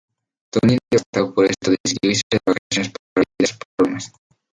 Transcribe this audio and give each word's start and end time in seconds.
Tony 0.49 0.79
devastado 0.89 1.31
por 1.31 1.45
esto 1.45 1.69
decidió 1.83 2.09
irse 2.09 2.23
de 2.31 2.39
vacaciones 2.43 2.91
para 3.13 3.23
olvidar 3.37 3.47
sus 3.55 3.69
problemas. 3.77 4.11